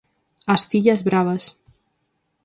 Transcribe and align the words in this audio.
As 0.53 0.61
Fillas 0.69 1.01
Bravas. 1.07 1.43